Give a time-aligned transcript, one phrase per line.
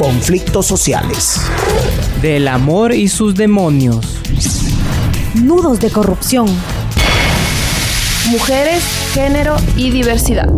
[0.00, 1.38] conflictos sociales.
[2.22, 4.18] Del amor y sus demonios.
[5.34, 6.46] Nudos de corrupción.
[8.30, 8.82] Mujeres,
[9.12, 10.48] género y diversidad.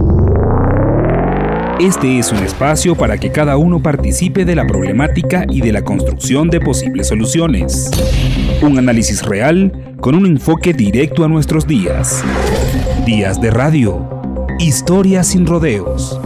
[1.80, 5.83] Este es un espacio para que cada uno participe de la problemática y de la
[5.83, 7.90] construcción de posibles soluciones.
[8.63, 12.22] Un análisis real con un enfoque directo a nuestros días.
[13.04, 14.09] Días de radio.
[14.61, 16.20] Historias sin rodeos.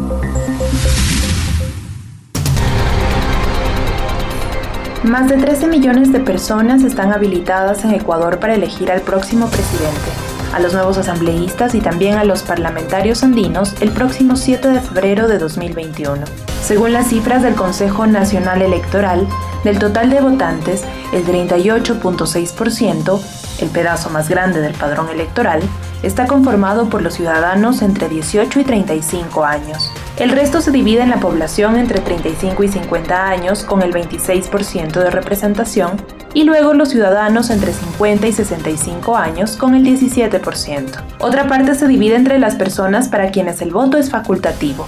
[5.06, 10.10] Más de 13 millones de personas están habilitadas en Ecuador para elegir al próximo presidente,
[10.52, 15.29] a los nuevos asambleístas y también a los parlamentarios andinos el próximo 7 de febrero
[15.29, 16.24] de 2021.
[16.60, 19.29] Según las cifras del Consejo Nacional Electoral,
[19.62, 20.82] del total de votantes,
[21.12, 23.20] el 38.6%,
[23.60, 25.62] el pedazo más grande del padrón electoral,
[26.02, 29.93] está conformado por los ciudadanos entre 18 y 35 años.
[30.19, 34.93] El resto se divide en la población entre 35 y 50 años con el 26%
[34.93, 36.01] de representación
[36.32, 41.02] y luego los ciudadanos entre 50 y 65 años con el 17%.
[41.21, 44.87] Otra parte se divide entre las personas para quienes el voto es facultativo,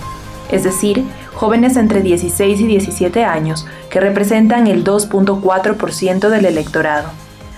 [0.50, 7.10] es decir, jóvenes entre 16 y 17 años que representan el 2.4% del electorado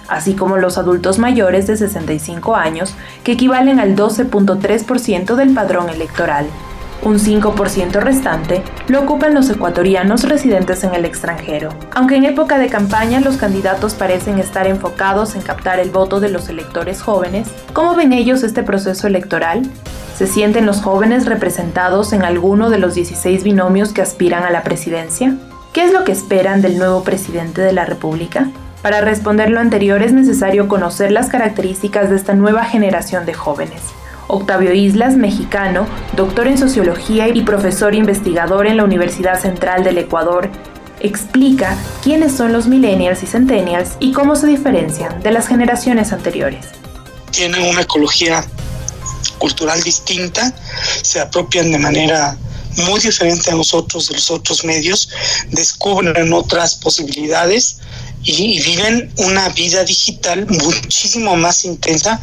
[0.09, 6.47] así como los adultos mayores de 65 años, que equivalen al 12.3% del padrón electoral.
[7.03, 11.70] Un 5% restante lo ocupan los ecuatorianos residentes en el extranjero.
[11.95, 16.28] Aunque en época de campaña los candidatos parecen estar enfocados en captar el voto de
[16.28, 19.62] los electores jóvenes, ¿cómo ven ellos este proceso electoral?
[20.15, 24.62] ¿Se sienten los jóvenes representados en alguno de los 16 binomios que aspiran a la
[24.62, 25.34] presidencia?
[25.73, 28.51] ¿Qué es lo que esperan del nuevo presidente de la República?
[28.83, 33.81] Para responder lo anterior es necesario conocer las características de esta nueva generación de jóvenes.
[34.31, 35.86] Octavio Islas, mexicano,
[36.17, 40.50] doctor en sociología y profesor investigador en la Universidad Central del Ecuador,
[41.00, 46.66] explica quiénes son los millennials y centennials y cómo se diferencian de las generaciones anteriores.
[47.31, 48.44] Tienen una ecología
[49.38, 50.54] cultural distinta,
[51.03, 52.37] se apropian de manera
[52.77, 55.09] muy diferente a nosotros de los otros medios,
[55.50, 57.78] descubren otras posibilidades
[58.25, 62.20] y, viven una vida digital muchísimo más intensa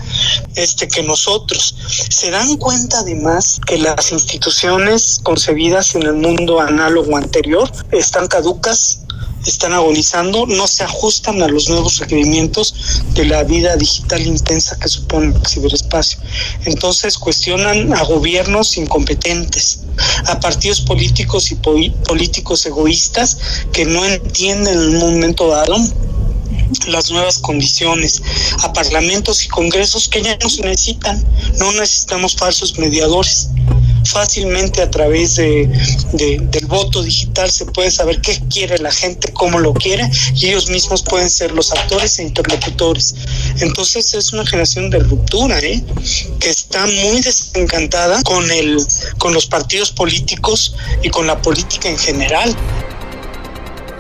[0.56, 1.76] este que nosotros.
[2.10, 9.00] Se dan cuenta además que las instituciones concebidas en el mundo análogo anterior están caducas,
[9.48, 12.74] están agonizando, no se ajustan a los nuevos requerimientos
[13.14, 16.20] de la vida digital intensa que supone el ciberespacio.
[16.66, 19.80] Entonces cuestionan a gobiernos incompetentes,
[20.26, 23.38] a partidos políticos y políticos egoístas
[23.72, 25.78] que no entienden en un momento dado
[26.88, 28.22] las nuevas condiciones,
[28.62, 31.24] a parlamentos y congresos que ya no se necesitan,
[31.60, 33.50] no necesitamos falsos mediadores
[34.08, 35.70] fácilmente a través de,
[36.14, 40.70] del voto digital se puede saber qué quiere la gente, cómo lo quiere, y ellos
[40.70, 43.16] mismos pueden ser los actores e interlocutores.
[43.60, 45.84] Entonces es una generación de ruptura, ¿eh?
[46.40, 48.78] que está muy desencantada con, el,
[49.18, 52.56] con los partidos políticos y con la política en general.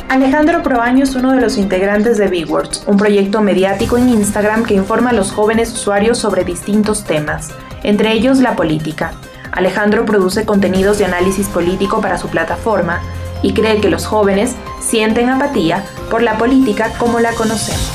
[0.09, 4.73] Alejandro Proaño es uno de los integrantes de B-Words, un proyecto mediático en Instagram que
[4.73, 7.49] informa a los jóvenes usuarios sobre distintos temas,
[7.83, 9.19] entre ellos la política.
[9.57, 13.01] Alejandro produce contenidos de análisis político para su plataforma
[13.41, 17.91] y cree que los jóvenes sienten apatía por la política como la conocemos.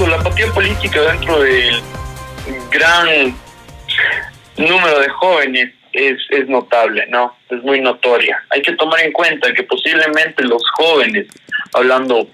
[0.00, 1.80] La apatía política dentro del
[2.72, 3.36] gran
[4.56, 7.36] número de jóvenes es, es notable, ¿no?
[7.48, 8.42] Es muy notoria.
[8.50, 11.28] Hay que tomar en cuenta que posiblemente los jóvenes,
[11.72, 12.28] hablando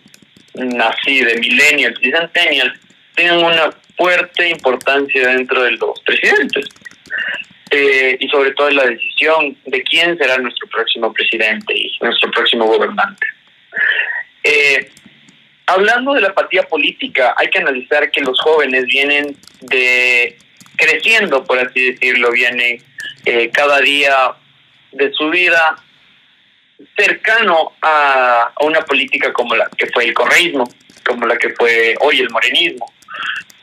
[0.81, 2.81] así de millennials y centennials,
[3.15, 6.65] tengan una fuerte importancia dentro de los presidentes.
[7.75, 12.31] Eh, y sobre todo en la decisión de quién será nuestro próximo presidente y nuestro
[12.31, 13.27] próximo gobernante.
[14.45, 14.91] Eh,
[15.65, 20.37] hablando de la apatía política, hay que analizar que los jóvenes vienen de
[20.77, 22.83] creciendo, por así decirlo, vienen
[23.25, 24.35] eh, cada día
[24.91, 25.77] de su vida
[26.95, 30.69] cercano a, a, una política como la que fue el correísmo,
[31.07, 32.93] como la que fue hoy el morenismo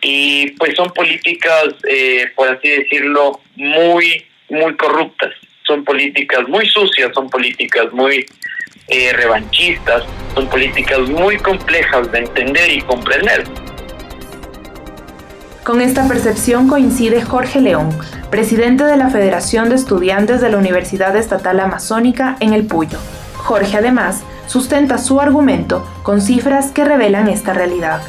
[0.02, 5.32] y pues son políticas, eh, por así decirlo, muy, muy corruptas,
[5.66, 8.26] son políticas muy sucias, son políticas muy
[8.88, 10.04] eh, revanchistas,
[10.34, 13.44] son políticas muy complejas de entender y comprender.
[15.64, 17.90] Con esta percepción coincide Jorge León,
[18.32, 22.98] presidente de la Federación de Estudiantes de la Universidad Estatal Amazónica en El Puyo.
[23.36, 28.02] Jorge además sustenta su argumento con cifras que revelan esta realidad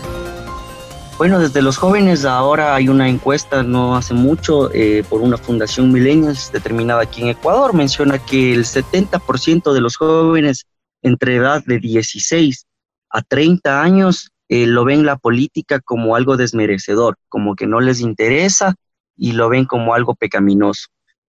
[1.21, 5.93] Bueno, desde los jóvenes ahora hay una encuesta no hace mucho eh, por una fundación
[5.93, 7.75] Millennials determinada aquí en Ecuador.
[7.75, 10.65] Menciona que el 70% de los jóvenes
[11.03, 12.65] entre edad de 16
[13.11, 18.01] a 30 años eh, lo ven la política como algo desmerecedor, como que no les
[18.01, 18.75] interesa
[19.15, 20.87] y lo ven como algo pecaminoso.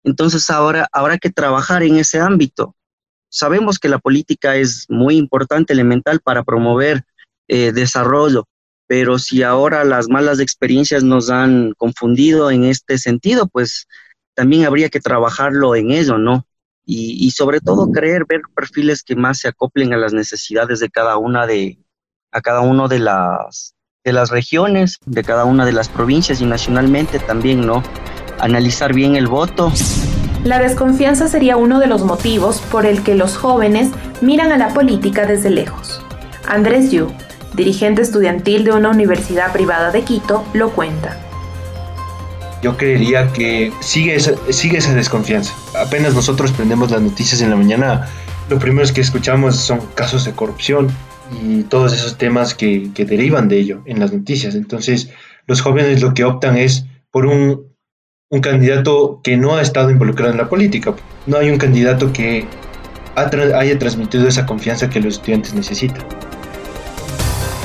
[0.05, 2.75] Entonces ahora habrá que trabajar en ese ámbito.
[3.31, 7.05] Sabemos que la política es muy importante, elemental para promover
[7.49, 8.45] eh, desarrollo,
[8.89, 13.87] pero si ahora las malas experiencias nos han confundido en este sentido, pues
[14.35, 16.47] también habría que trabajarlo en ello, ¿no?
[16.91, 21.19] Y, sobre todo creer, ver perfiles que más se acoplen a las necesidades de cada
[21.19, 21.79] una de,
[22.33, 23.75] a cada uno de las,
[24.05, 27.83] de las regiones, de cada una de las provincias y nacionalmente también, ¿no?
[28.39, 29.71] Analizar bien el voto.
[30.45, 33.91] La desconfianza sería uno de los motivos por el que los jóvenes
[34.23, 36.01] miran a la política desde lejos.
[36.47, 37.13] Andrés Yu,
[37.59, 41.21] dirigente estudiantil de una universidad privada de Quito, lo cuenta.
[42.63, 45.53] Yo creería que sigue esa, sigue esa desconfianza.
[45.79, 48.09] Apenas nosotros prendemos las noticias en la mañana,
[48.49, 50.89] lo primero que escuchamos son casos de corrupción
[51.43, 54.55] y todos esos temas que, derivan de ello en las noticias.
[54.55, 55.11] Entonces,
[55.47, 57.67] los jóvenes lo que optan es por un,
[58.31, 60.95] un candidato que no ha estado involucrado en la política.
[61.27, 62.47] No hay un candidato que
[63.15, 66.07] haya transmitido esa confianza que los estudiantes necesitan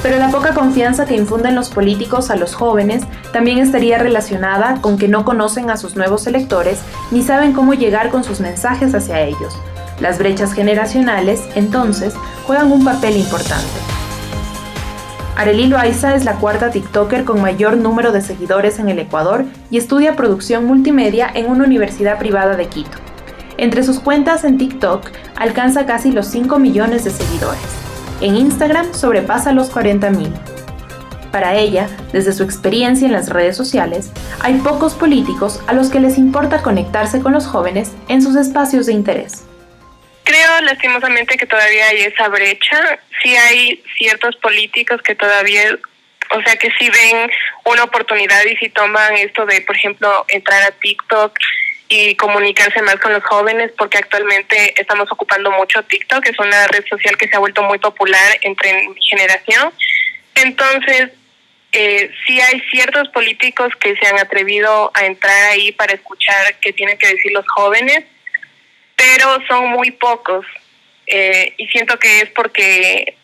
[0.03, 4.97] pero la poca confianza que infunden los políticos a los jóvenes también estaría relacionada con
[4.97, 9.21] que no conocen a sus nuevos electores ni saben cómo llegar con sus mensajes hacia
[9.21, 9.57] ellos.
[10.01, 12.13] Las brechas generacionales, entonces,
[12.45, 13.63] juegan un papel importante.
[15.37, 19.77] Arely Loaiza es la cuarta TikToker con mayor número de seguidores en el Ecuador y
[19.77, 22.97] estudia producción multimedia en una universidad privada de Quito.
[23.57, 27.82] Entre sus cuentas en TikTok alcanza casi los 5 millones de seguidores.
[28.23, 30.31] En Instagram sobrepasa los 40.000.
[31.29, 35.99] Para ella, desde su experiencia en las redes sociales, hay pocos políticos a los que
[35.99, 39.43] les importa conectarse con los jóvenes en sus espacios de interés.
[40.23, 42.97] Creo lastimosamente que todavía hay esa brecha.
[43.21, 45.77] Sí hay ciertos políticos que todavía,
[46.31, 47.29] o sea, que sí ven
[47.65, 51.37] una oportunidad y si toman esto de, por ejemplo, entrar a TikTok
[51.95, 56.83] y comunicarse más con los jóvenes porque actualmente estamos ocupando mucho TikTok, es una red
[56.89, 59.71] social que se ha vuelto muy popular entre mi generación.
[60.33, 61.11] Entonces,
[61.71, 66.73] eh, sí hay ciertos políticos que se han atrevido a entrar ahí para escuchar qué
[66.73, 68.05] tienen que decir los jóvenes,
[68.95, 70.47] pero son muy pocos.
[71.05, 73.17] Eh, y siento que es porque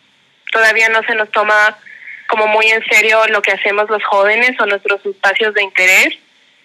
[0.52, 1.76] todavía no se nos toma
[2.28, 6.14] como muy en serio lo que hacemos los jóvenes o nuestros espacios de interés.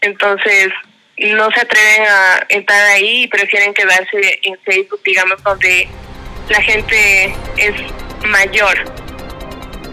[0.02, 0.72] Entonces,
[1.18, 5.88] no se atreven a entrar ahí y prefieren quedarse en Facebook, digamos, donde
[6.50, 7.74] la gente es
[8.28, 8.78] mayor.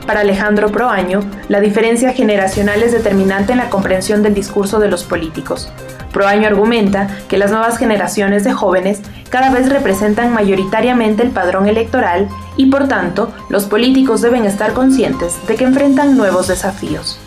[0.06, 5.04] Para Alejandro Proaño, la diferencia generacional es determinante en la comprensión del discurso de los
[5.04, 5.72] políticos.
[6.12, 12.28] Proaño argumenta que las nuevas generaciones de jóvenes cada vez representan mayoritariamente el padrón electoral
[12.56, 17.18] y por tanto los políticos deben estar conscientes de que enfrentan nuevos desafíos.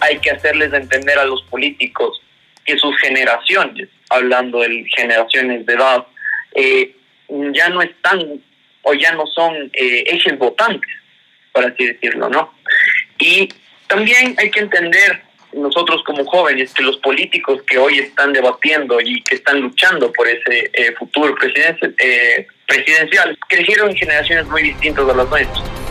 [0.00, 2.21] Hay que hacerles entender a los políticos
[2.64, 6.06] que sus generaciones, hablando de generaciones de edad,
[6.54, 6.94] eh,
[7.52, 8.40] ya no están
[8.82, 10.90] o ya no son eh, ejes votantes,
[11.52, 12.52] por así decirlo, ¿no?
[13.18, 13.48] Y
[13.86, 15.22] también hay que entender
[15.52, 20.26] nosotros como jóvenes que los políticos que hoy están debatiendo y que están luchando por
[20.26, 21.94] ese eh, futuro presidencial,
[22.66, 25.81] presidencial crecieron en generaciones muy distintas a las nuestras.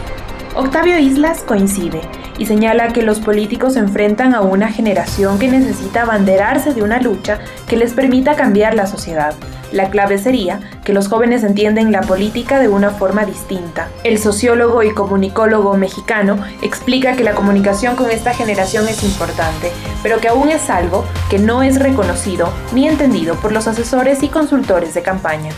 [0.54, 2.02] Octavio Islas coincide
[2.38, 7.00] y señala que los políticos se enfrentan a una generación que necesita abanderarse de una
[7.00, 7.40] lucha
[7.70, 9.34] que les permita cambiar la sociedad.
[9.72, 13.88] La clave sería que los jóvenes entienden la política de una forma distinta.
[14.04, 19.72] El sociólogo y comunicólogo mexicano explica que la comunicación con esta generación es importante,
[20.04, 24.28] pero que aún es algo que no es reconocido ni entendido por los asesores y
[24.28, 25.52] consultores de campaña.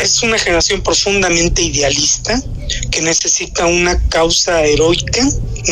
[0.00, 2.40] Es una generación profundamente idealista
[2.90, 5.22] que necesita una causa heroica,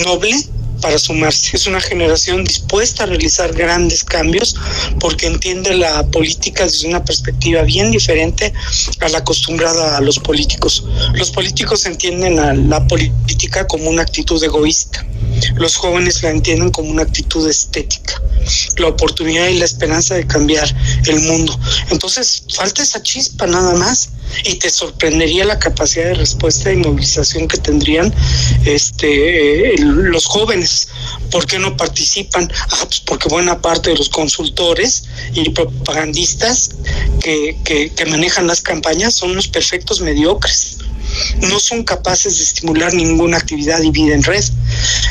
[0.05, 0.37] noble,
[0.83, 1.57] para sumarse.
[1.57, 4.55] Es una generación dispuesta a realizar grandes cambios
[5.01, 8.53] porque entiende la política desde una perspectiva bien diferente
[9.01, 10.85] a la acostumbrada a los políticos.
[11.15, 12.37] Los políticos entienden
[12.69, 15.07] la política como una actitud egoísta.
[15.55, 18.21] Los jóvenes la entienden como una actitud estética,
[18.77, 20.69] la oportunidad y la esperanza de cambiar
[21.07, 21.59] el mundo.
[21.91, 24.11] Entonces, falta esa chispa nada más
[24.45, 28.13] y te sorprendería la capacidad de respuesta y movilización que tendrían
[28.65, 30.72] este, eh, los jóvenes.
[31.31, 32.51] ¿Por qué no participan?
[32.71, 36.71] Ah, pues porque buena parte de los consultores y propagandistas
[37.21, 40.79] que, que, que manejan las campañas son los perfectos mediocres.
[41.41, 44.45] no son capaces de estimular ninguna actividad y vida en red.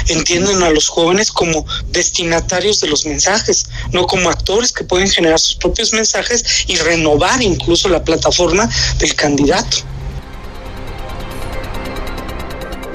[0.07, 5.39] Entienden a los jóvenes como destinatarios de los mensajes, no como actores que pueden generar
[5.39, 9.77] sus propios mensajes y renovar incluso la plataforma del candidato.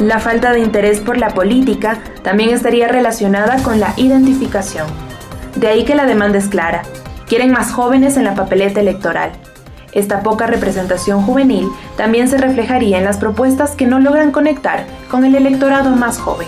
[0.00, 4.86] La falta de interés por la política también estaría relacionada con la identificación.
[5.54, 6.82] De ahí que la demanda es clara.
[7.26, 9.32] Quieren más jóvenes en la papeleta electoral.
[9.92, 15.24] Esta poca representación juvenil también se reflejaría en las propuestas que no logran conectar con
[15.24, 16.46] el electorado más joven.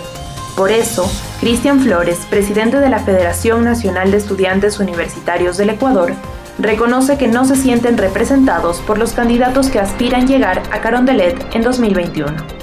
[0.55, 6.13] Por eso, Cristian Flores, presidente de la Federación Nacional de Estudiantes Universitarios del Ecuador,
[6.59, 11.63] reconoce que no se sienten representados por los candidatos que aspiran llegar a Carondelet en
[11.63, 12.58] 2021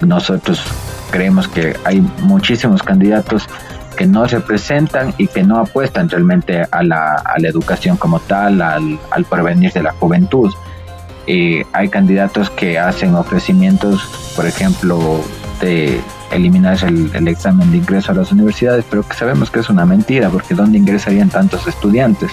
[0.00, 0.62] nosotros
[1.10, 3.48] creemos que hay muchísimos candidatos
[3.96, 8.98] que no se presentan y que no apuestan realmente a la, educación como tal, al,
[9.10, 10.54] al porvenir de la juventud.
[11.26, 15.20] Eh, hay candidatos que hacen ofrecimientos, por ejemplo,
[15.60, 16.00] de
[16.30, 19.84] eliminar el, el, examen de ingreso a las universidades, pero que sabemos que es una
[19.84, 22.30] mentira, porque ¿dónde ingresarían tantos estudiantes?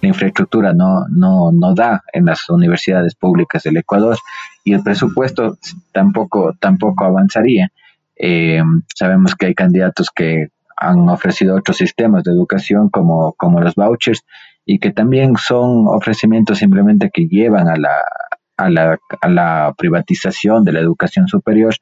[0.00, 4.16] La infraestructura no, no, no da en las universidades públicas del Ecuador
[4.64, 5.58] y el presupuesto
[5.92, 7.70] tampoco, tampoco avanzaría.
[8.16, 8.62] Eh,
[8.94, 14.24] sabemos que hay candidatos que han ofrecido otros sistemas de educación como, como los vouchers
[14.64, 17.94] y que también son ofrecimientos simplemente que llevan a la,
[18.56, 21.74] a la, a la privatización de la educación superior.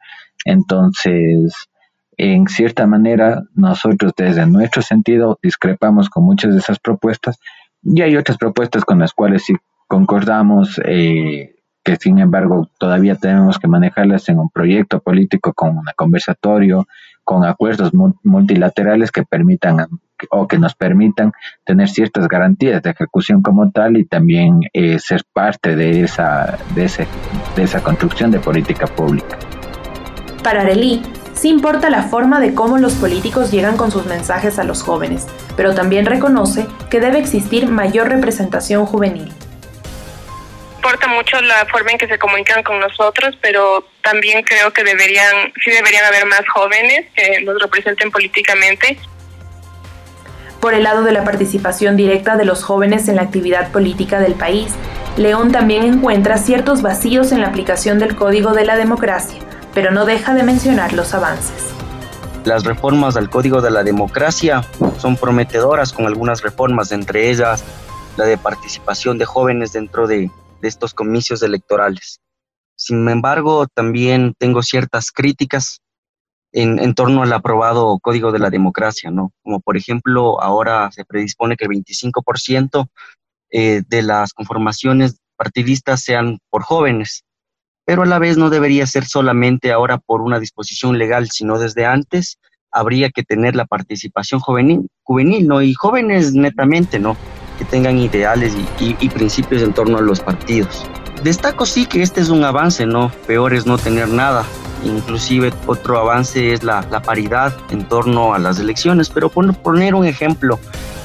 [0.44, 1.68] Entonces,
[2.16, 7.38] en cierta manera, nosotros desde nuestro sentido discrepamos con muchas de esas propuestas
[7.82, 9.54] y hay otras propuestas con las cuales sí
[9.86, 10.80] concordamos.
[10.84, 11.54] Eh,
[11.88, 16.86] que sin embargo todavía tenemos que manejarlas en un proyecto político con un conversatorio,
[17.24, 17.92] con acuerdos
[18.24, 19.86] multilaterales que permitan
[20.30, 21.32] o que nos permitan
[21.64, 26.84] tener ciertas garantías de ejecución como tal y también eh, ser parte de esa, de,
[26.84, 27.06] ese,
[27.56, 29.38] de esa construcción de política pública.
[30.42, 30.64] Para
[31.38, 35.26] sí importa la forma de cómo los políticos llegan con sus mensajes a los jóvenes,
[35.56, 39.32] pero también reconoce que debe existir mayor representación juvenil
[40.88, 45.52] importa mucho la forma en que se comunican con nosotros, pero también creo que deberían,
[45.62, 48.98] sí deberían haber más jóvenes que nos representen políticamente.
[50.60, 54.34] Por el lado de la participación directa de los jóvenes en la actividad política del
[54.34, 54.72] país,
[55.18, 59.40] León también encuentra ciertos vacíos en la aplicación del Código de la Democracia,
[59.78, 61.72] pero no deja de mencionar los avances.
[62.44, 64.64] Las reformas al Código de la Democracia
[64.98, 67.62] son prometedoras con algunas reformas, entre ellas
[68.16, 70.32] la de participación de jóvenes dentro de
[70.62, 72.18] estos comicios electorales.
[72.74, 75.78] Sin embargo, también tengo ciertas críticas
[76.50, 79.30] en, en, torno al aprobado Código de la Democracia, ¿no?
[79.44, 82.88] Como por ejemplo, ahora se predispone que el 25%
[83.52, 87.22] eh, de las conformaciones partidistas sean por jóvenes,
[87.88, 91.86] pero a la vez no debería ser solamente ahora por una disposición legal, sino desde
[91.86, 92.38] antes
[92.70, 95.62] habría que tener la participación juvenil, juvenil ¿no?
[95.62, 97.16] Y jóvenes netamente, ¿no?
[97.56, 100.84] que tengan ideales y, principios en torno a los partidos.
[101.24, 103.10] Destaco sí que este es un avance, ¿no?
[103.26, 104.44] Peor es no tener nada.
[104.84, 110.04] Inclusive otro avance es la, paridad en torno a las elecciones, pero por poner un
[110.04, 110.60] ejemplo,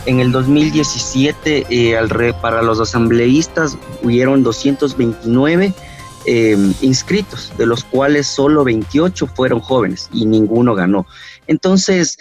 [0.06, 2.10] en el 2017 eh, al
[2.42, 5.74] para los asambleístas hubieron 229
[6.26, 11.06] eh, inscritos, de los cuales solo 28 fueron jóvenes y ninguno ganó.
[11.48, 12.18] Entonces,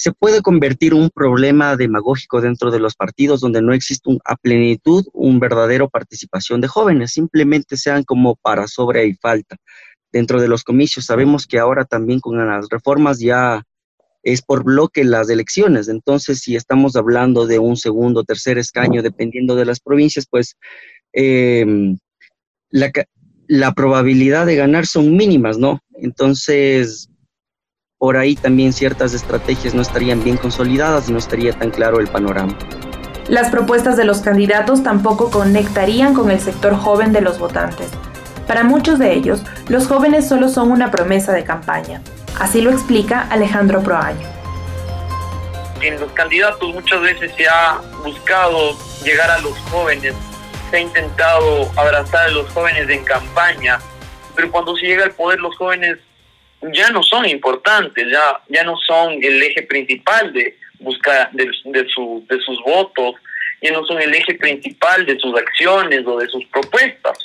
[0.00, 5.04] se puede convertir un problema demagógico dentro de los partidos donde no existe a plenitud
[5.12, 9.56] un verdadero participación de jóvenes, simplemente sean como para sobre y falta.
[10.10, 13.62] Dentro de los comicios sabemos que ahora también con las reformas ya
[14.22, 19.54] es por bloque las elecciones, entonces si estamos hablando de un segundo, tercer escaño, dependiendo
[19.54, 20.56] de las provincias, pues
[21.12, 21.98] em,
[22.70, 22.90] la,
[23.50, 25.80] la probabilidad de ganar son mínimas, ¿no?
[26.00, 27.10] Entonces,
[27.98, 32.06] por ahí también ciertas estrategias no estarían bien consolidadas y no estaría tan claro el
[32.06, 32.56] panorama.
[33.26, 37.88] Las propuestas de los candidatos tampoco conectarían con el sector joven de los votantes.
[38.46, 42.02] Para muchos de ellos, los jóvenes solo son una promesa de campaña.
[42.38, 44.28] Así lo explica Alejandro Proaño.
[45.80, 50.14] En los candidatos muchas veces se ha buscado llegar a los jóvenes,
[50.70, 53.78] se ha intentado abrazar a los jóvenes en campaña,
[54.34, 55.98] pero cuando se llega al poder los jóvenes
[56.72, 61.50] ya no son importantes, ya, ya no son el eje principal de buscar de,
[61.94, 63.14] su, de sus votos,
[63.62, 67.18] ya no son el eje principal de sus acciones o de sus propuestas.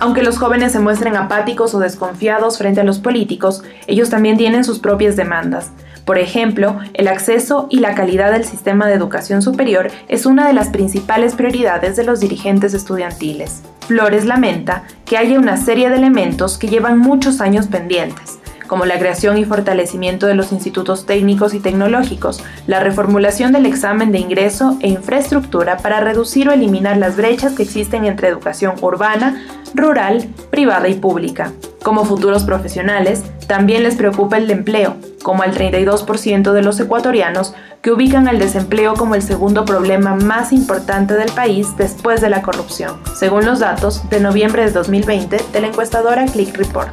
[0.00, 4.64] Aunque los jóvenes se muestren apáticos o desconfiados frente a los políticos, ellos también tienen
[4.64, 5.72] sus propias demandas.
[6.04, 10.52] Por ejemplo, el acceso y la calidad del sistema de educación superior es una de
[10.52, 13.62] las principales prioridades de los dirigentes estudiantiles.
[13.86, 18.98] Flores lamenta que haya una serie de elementos que llevan muchos años pendientes, como la
[18.98, 24.78] creación y fortalecimiento de los institutos técnicos y tecnológicos, la reformulación del examen de ingreso
[24.80, 29.44] e infraestructura para reducir o eliminar las brechas que existen entre educación urbana,
[29.74, 31.52] rural, privada y pública.
[31.82, 37.90] Como futuros profesionales, también les preocupa el empleo, como al 32% de los ecuatorianos que
[37.90, 42.96] ubican el desempleo como el segundo problema más importante del país después de la corrupción,
[43.14, 46.90] según los datos de noviembre de 2020 de la encuestadora Click Report.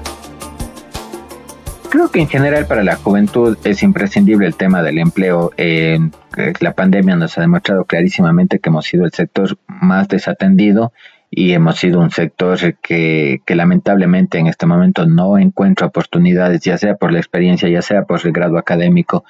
[1.90, 5.52] Creo que en general para la juventud es imprescindible el tema del empleo.
[5.58, 10.94] la pandemia nos ha demostrado clarísimamente que hemos sido el sector más desatendido
[11.32, 16.78] y hemos sido un sector que, que, lamentablemente en este momento no encuentra oportunidades, ya
[16.78, 19.24] sea por la experiencia, ya sea por el grado académico,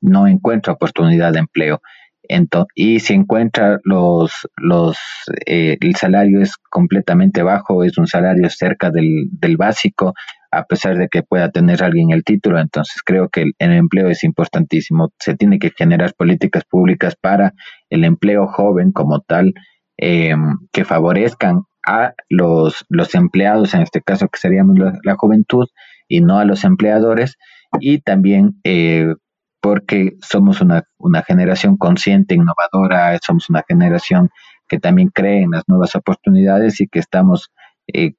[0.00, 1.80] no encuentra oportunidad de empleo.
[2.28, 4.98] Entonces, y si encuentra los, los
[5.46, 10.14] eh, el salario es completamente bajo, es un salario cerca del, del básico,
[10.50, 12.58] a pesar de que pueda tener alguien el título.
[12.58, 15.12] Entonces creo que el, el, empleo es importantísimo.
[15.18, 17.54] Se tiene que generar políticas públicas para
[17.90, 19.54] el empleo joven como tal
[19.98, 20.34] eh,
[20.72, 25.68] que favorezcan a los, los empleados, en este caso que seríamos la, juventud,
[26.08, 27.36] y no a los empleadores,
[27.80, 29.14] y también eh,
[29.60, 34.30] porque somos una, una, generación consciente, innovadora, somos una generación
[34.68, 37.52] que también cree en las nuevas oportunidades y que estamos
[37.92, 38.14] eh,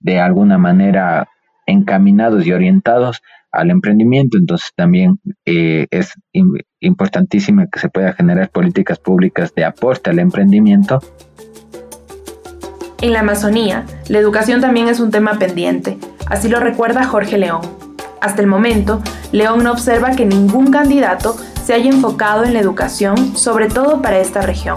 [0.00, 1.28] de alguna manera
[1.66, 4.38] encaminados y orientados al emprendimiento.
[4.38, 6.14] Entonces también eh, es
[6.80, 11.00] importantísimo que se pueda generar políticas públicas de aporte al emprendimiento.
[13.02, 17.60] En la Amazonía, la educación también es un tema pendiente, así lo recuerda Jorge León.
[18.22, 23.36] Hasta el momento, León no observa que ningún candidato se haya enfocado en la educación,
[23.36, 24.76] sobre todo para esta región,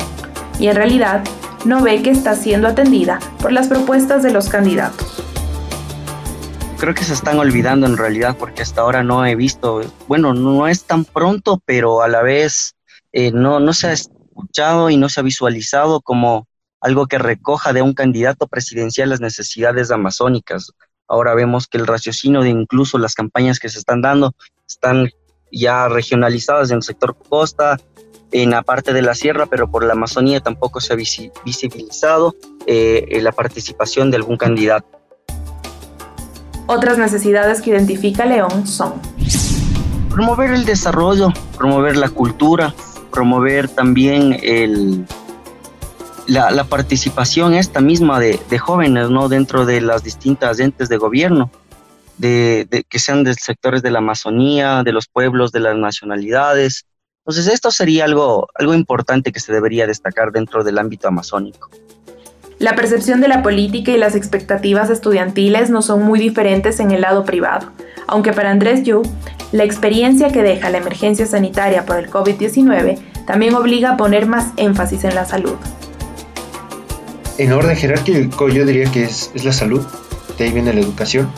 [0.59, 1.23] y en realidad
[1.65, 5.23] no ve que está siendo atendida por las propuestas de los candidatos
[6.79, 10.67] creo que se están olvidando en realidad porque hasta ahora no he visto, bueno, no
[10.67, 12.75] es tan pronto, pero a la vez
[13.11, 16.47] eh, no, no se ha escuchado y no se ha visualizado como
[16.79, 20.71] algo que recoja de un candidato presidencial las necesidades amazónicas.
[21.09, 24.31] Ahora vemos que el raciocinio de incluso las campañas que se están dando
[24.65, 25.09] están
[25.51, 27.77] ya regionalizadas en el sector costa,
[28.31, 32.35] en la parte de la sierra, pero por la Amazonía tampoco se ha visibilizado
[32.67, 34.98] eh, la participación de algún candidato.
[36.71, 39.01] Otras necesidades que identifica León son
[40.11, 42.75] promover el desarrollo, promover la cultura,
[43.11, 45.07] promover también
[46.27, 49.29] la, participación esta misma de, jóvenes ¿no?
[49.29, 51.49] dentro de las distintas entes de gobierno,
[52.19, 56.85] de, que sean de sectores de la Amazonía, de los pueblos, de las nacionalidades.
[57.25, 61.71] Entonces esto sería algo, algo importante que se debería destacar dentro del ámbito amazónico.
[62.59, 66.99] La percepción de la política y las expectativas estudiantiles no son muy diferentes en el
[66.99, 67.71] lado privado,
[68.05, 69.01] aunque para Andrés Yu,
[69.53, 74.51] la experiencia que deja la emergencia sanitaria por el COVID-19 también obliga a poner más
[74.57, 75.55] énfasis en la salud.
[77.37, 79.87] En orden jerárquico yo diría que es, la salud,
[80.37, 81.31] de ahí viene la educación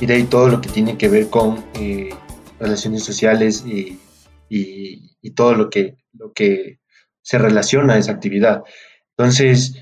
[0.00, 2.10] y de ahí todo lo que tiene que ver con eh,
[2.58, 4.00] relaciones sociales y,
[5.36, 6.80] todo lo que, lo que
[7.22, 8.62] se relaciona a esa actividad.
[9.16, 9.74] Entonces,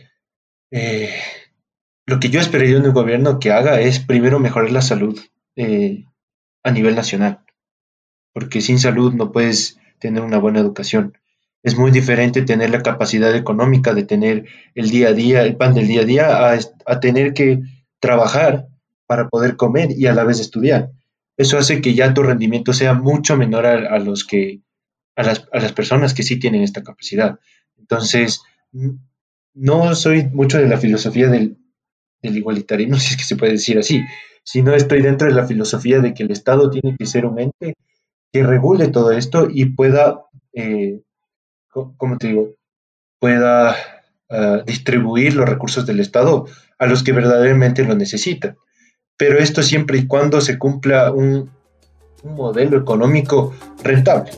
[0.76, 1.08] eh,
[2.04, 5.20] lo que yo esperaría de un gobierno que haga es primero mejorar la salud
[5.54, 6.04] eh,
[6.64, 7.44] a nivel nacional,
[8.32, 11.16] porque sin salud no puedes tener una buena educación.
[11.62, 15.74] Es muy diferente tener la capacidad económica de tener el día a día, el pan
[15.74, 17.60] del día a día, a, tener que
[18.00, 18.66] trabajar
[19.06, 20.90] para poder comer y a la vez estudiar.
[21.36, 24.60] Eso hace que ya tu rendimiento sea mucho menor a, los que,
[25.14, 27.38] a las, a las personas que sí tienen esta capacidad.
[27.78, 28.42] Entonces,
[29.54, 31.56] no soy mucho de la filosofía del,
[32.22, 34.02] igualitarismo, si es que se puede decir así,
[34.42, 37.76] sino estoy dentro de la filosofía de que el Estado tiene que ser un ente
[38.32, 41.00] que regule todo esto y pueda, eh,
[41.68, 42.54] ¿cómo digo?,
[43.20, 43.76] pueda
[44.28, 46.46] ah, distribuir los recursos del Estado
[46.78, 48.56] a los que verdaderamente lo necesitan.
[49.16, 51.48] Pero esto siempre y cuando se cumpla un,
[52.24, 54.32] un modelo económico rentable.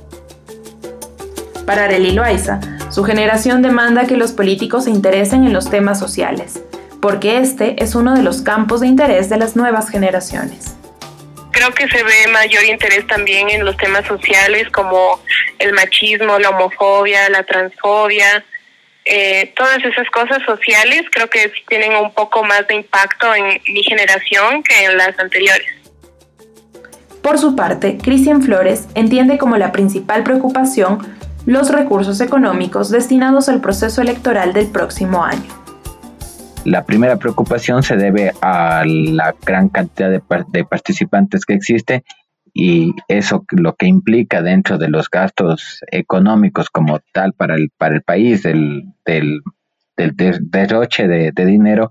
[1.65, 6.63] Para Arely Loaiza, su generación demanda que los políticos se interesen en los temas sociales,
[7.01, 10.77] porque este es uno de los campos de interés de las nuevas generaciones.
[11.51, 15.21] Creo que se ve mayor interés también en los temas sociales como
[15.59, 18.45] el machismo, la homofobia, la transfobia,
[19.09, 23.83] eh, todas esas cosas sociales creo que tienen un poco más de impacto en mi
[23.85, 25.69] generación que en las anteriores.
[27.23, 31.16] Por su parte, Cristian Flores entiende como la principal preocupación
[31.47, 35.49] los recursos económicos destinados al proceso electoral del próximo año.
[36.65, 42.03] La primera preocupación se debe a la gran cantidad de, participantes que existe
[42.53, 47.95] y eso lo que implica dentro de los gastos económicos como tal para el, para
[47.95, 49.43] el país, del, del,
[49.97, 51.91] derroche de, dinero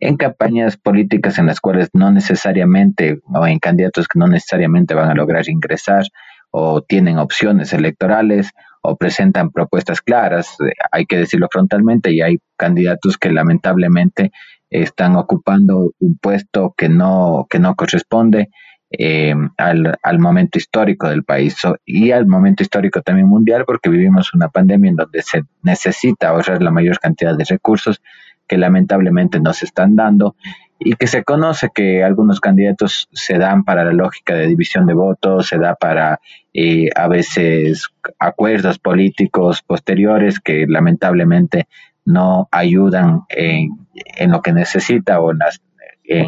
[0.00, 5.10] en campañas políticas en las cuales no necesariamente, o en candidatos que no necesariamente van
[5.10, 6.04] a lograr ingresar
[6.50, 8.50] o tienen opciones electorales
[8.82, 14.32] o presentan propuestas claras, eh, hay que decirlo frontalmente, y hay candidatos que lamentablemente
[14.70, 18.50] están ocupando un puesto que no, que no corresponde
[18.90, 24.32] eh, al, al, momento histórico del país y al momento histórico también mundial, porque vivimos
[24.32, 28.00] una pandemia en donde se necesita ahorrar la mayor cantidad de recursos
[28.46, 30.36] que lamentablemente no se están dando
[30.78, 34.94] y que se conoce que algunos candidatos se dan para la lógica de división de
[34.94, 36.20] votos, se da para
[36.52, 41.66] eh, a veces acuerdos políticos posteriores que lamentablemente
[42.04, 45.60] no ayudan en, en lo que necesita o en, las,
[46.04, 46.26] en,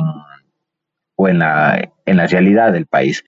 [1.17, 3.25] o en, la, en la realidad del país.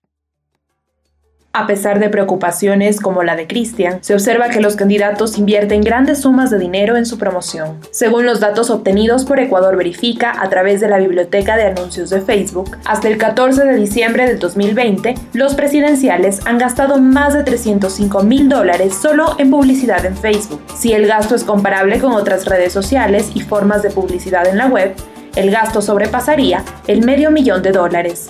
[1.53, 6.21] A pesar de preocupaciones como la de Cristian, se observa que los candidatos invierten grandes
[6.21, 7.77] sumas de dinero en su promoción.
[7.91, 12.21] Según los datos obtenidos por Ecuador Verifica a través de la biblioteca de anuncios de
[12.21, 18.23] Facebook, hasta el 14 de diciembre del 2020, los presidenciales han gastado más de 305
[18.23, 20.61] mil dólares solo en publicidad en Facebook.
[20.73, 24.67] Si el gasto es comparable con otras redes sociales y formas de publicidad en la
[24.67, 24.93] web,
[25.35, 28.29] el gasto sobrepasaría el medio millón de dólares.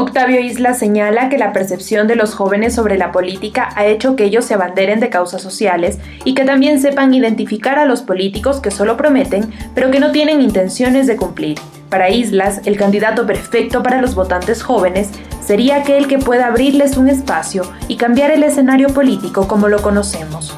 [0.00, 4.22] Octavio Isla señala que la percepción de los jóvenes sobre la política ha hecho que
[4.22, 8.70] ellos se abanderen de causas sociales y que también sepan identificar a los políticos que
[8.70, 11.58] solo prometen, pero que no tienen intenciones de cumplir.
[11.90, 15.10] Para Islas, el candidato perfecto para los votantes jóvenes
[15.44, 20.56] sería aquel que pueda abrirles un espacio y cambiar el escenario político como lo conocemos.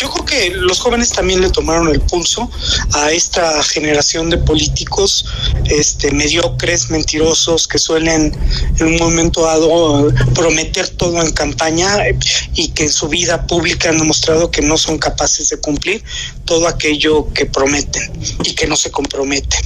[0.00, 2.50] Yo creo que los jóvenes también le tomaron el pulso
[2.94, 5.26] a esta generación de políticos
[5.66, 8.34] este, mediocres, mentirosos, que suelen
[8.78, 11.98] en un momento dado prometer todo en campaña
[12.54, 16.02] y que en su vida pública han demostrado que no son capaces de cumplir
[16.46, 18.10] todo aquello que prometen
[18.42, 19.60] y que no se comprometen.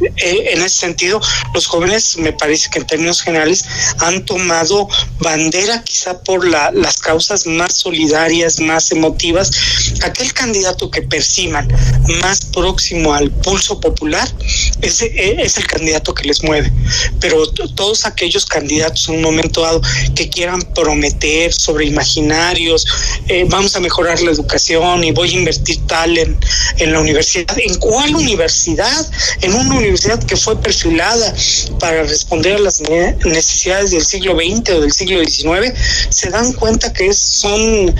[0.00, 1.20] Eh, en ese sentido,
[1.54, 3.64] los jóvenes, me parece que en términos generales,
[3.98, 4.88] han tomado
[5.20, 9.50] bandera quizá por las causas más solidarias, más emotivas.
[10.02, 11.68] Aquel candidato que perciban
[12.22, 14.28] más próximo al pulso popular
[14.82, 16.70] ese eh, es el candidato que les mueve.
[17.20, 19.80] Pero todos aquellos candidatos en un momento dado
[20.14, 22.86] que quieran prometer sobre imaginarios,
[23.28, 26.38] eh, vamos a mejorar la educación y voy a invertir tal en,
[26.78, 27.56] en la universidad.
[27.58, 29.10] ¿En cuál universidad?
[29.42, 31.34] En una universidad que fue perfilada
[31.78, 32.80] para responder a las
[33.24, 35.72] necesidades del siglo XX o del siglo XIX,
[36.10, 37.94] se dan cuenta que son eh,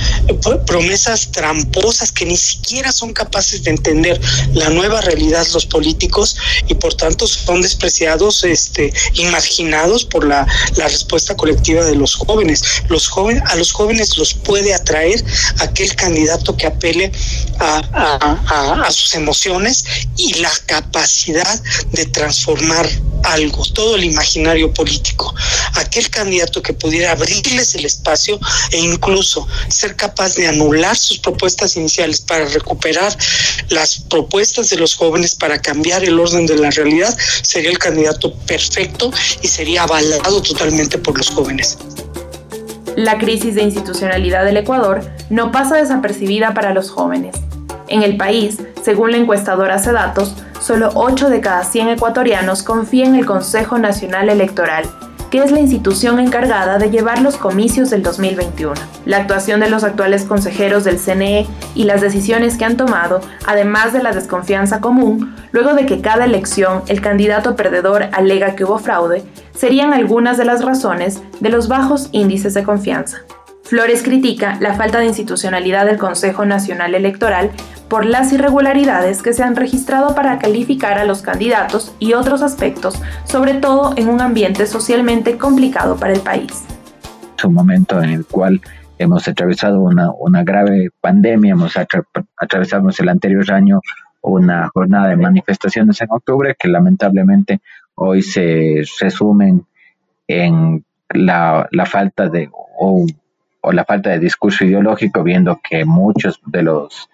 [0.66, 4.20] promesas tramposas que ni siquiera son capaces de entender
[4.54, 6.36] la nueva realidad los políticos
[6.66, 12.62] y por tanto son despreciados este, y marginados por la, respuesta colectiva de los jóvenes.
[12.88, 13.42] Los jóvenes.
[13.46, 15.22] A los jóvenes los puede atraer
[15.58, 17.10] aquel candidato que apele
[17.58, 19.84] a sus emociones
[20.16, 22.88] y la capacidad de transformar
[23.24, 25.34] algo, todo el imaginario político.
[25.74, 28.38] Aquel candidato que pudiera abrirles el espacio
[28.70, 33.16] e incluso ser capaz de anular sus propuestas iniciales para recuperar
[33.68, 38.34] las propuestas de los jóvenes para cambiar el orden de la realidad, sería el candidato
[38.46, 41.78] perfecto y sería avalado totalmente por los jóvenes.
[42.96, 47.36] La crisis de institucionalidad del Ecuador no pasa desapercibida para los jóvenes.
[47.88, 53.20] En el país, según la encuestadora Datos, solo 8 de cada 100 ecuatorianos confían en
[53.20, 54.84] el Consejo Nacional Electoral,
[55.30, 58.74] que es la institución encargada de llevar los comicios del 2021.
[59.04, 63.92] La actuación de los actuales consejeros del CNE y las decisiones que han tomado, además
[63.92, 68.78] de la desconfianza común, luego de que cada elección el candidato perdedor alega que hubo
[68.78, 73.18] fraude, serían algunas de las razones de los bajos índices de confianza.
[73.66, 77.50] Flores critica la falta de institucionalidad del Consejo Nacional Electoral
[77.88, 83.02] por las irregularidades que se han registrado para calificar a los candidatos y otros aspectos,
[83.24, 86.64] sobre todo en un ambiente socialmente complicado para el país.
[87.36, 88.60] Es un momento en el cual
[88.98, 93.80] hemos atravesado una, una grave pandemia, hemos atravesado el anterior año
[94.22, 97.60] una jornada de manifestaciones en octubre que lamentablemente
[97.96, 99.66] hoy se resumen
[100.28, 102.48] en la, la falta de
[102.78, 103.06] o
[103.72, 107.08] la falta de discurso ideológico, viendo que muchos de los,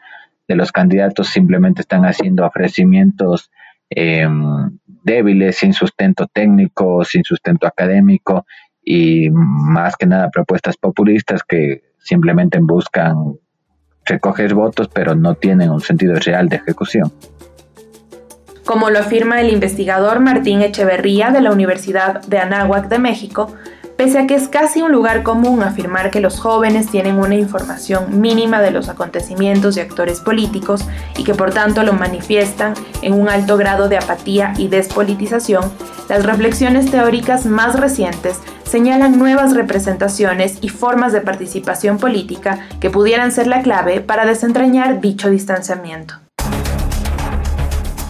[0.49, 3.51] de los candidatos simplemente están haciendo ofrecimientos
[3.91, 8.47] em, débiles, sin sustento técnico, sin sustento académico,
[8.85, 13.37] y más que nada propuestas populistas que simplemente buscan
[14.05, 17.12] recoger votos pero no tienen un sentido real de ejecución.
[18.65, 23.55] Como lo afirma el investigador Martín Echeverría de la Universidad de Anáhuac de México,
[23.97, 28.21] pese a que es casi un lugar común afirmar que los jóvenes tienen una información
[28.21, 30.85] mínima de los acontecimientos y actores políticos
[31.17, 35.71] y que por tanto lo manifiestan en un alto grado de apatía y despolitización,
[36.09, 43.31] las reflexiones teóricas más recientes señalan nuevas representaciones y formas de participación política que pudieran
[43.31, 46.15] ser la clave para desentrañar dicho distanciamiento.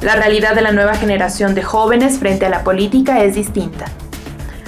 [0.03, 3.87] La realidad de la nueva generación de jóvenes frente a la política es distinta.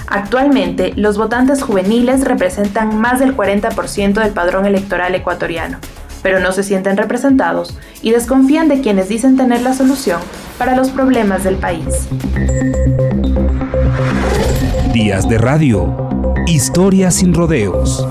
[0.07, 5.79] Actualmente, los votantes juveniles representan más del 40% del padrón electoral ecuatoriano,
[6.21, 10.21] pero no se sienten representados y desconfían de quienes dicen tener la solución
[10.57, 12.07] para los problemas del país.
[14.93, 16.05] Días de radio.
[17.09, 18.07] Sin rodeos.